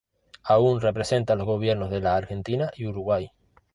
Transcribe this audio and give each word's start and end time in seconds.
Aún 0.45 0.81
representa 0.81 1.35
los 1.35 1.45
gobiernos 1.45 1.91
de 1.91 1.99
la 1.99 2.15
Argentina 2.15 2.71
y 2.75 2.87
Uruguay. 2.87 3.29